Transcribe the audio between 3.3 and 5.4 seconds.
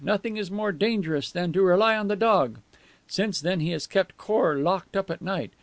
then he has kept Khor locked up at